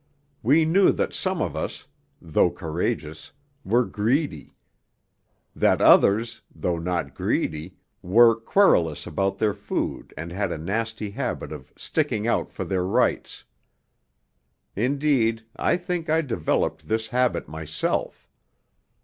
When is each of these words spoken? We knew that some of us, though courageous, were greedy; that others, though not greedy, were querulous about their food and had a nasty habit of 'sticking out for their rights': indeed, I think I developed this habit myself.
We 0.41 0.65
knew 0.65 0.91
that 0.93 1.13
some 1.13 1.43
of 1.43 1.55
us, 1.55 1.85
though 2.19 2.49
courageous, 2.49 3.33
were 3.63 3.85
greedy; 3.85 4.55
that 5.55 5.79
others, 5.79 6.41
though 6.49 6.79
not 6.79 7.13
greedy, 7.13 7.77
were 8.01 8.35
querulous 8.35 9.05
about 9.05 9.37
their 9.37 9.53
food 9.53 10.11
and 10.17 10.31
had 10.31 10.51
a 10.51 10.57
nasty 10.57 11.11
habit 11.11 11.51
of 11.51 11.71
'sticking 11.77 12.25
out 12.27 12.51
for 12.51 12.65
their 12.65 12.83
rights': 12.83 13.43
indeed, 14.75 15.43
I 15.55 15.77
think 15.77 16.09
I 16.09 16.21
developed 16.21 16.87
this 16.87 17.09
habit 17.09 17.47
myself. 17.47 18.27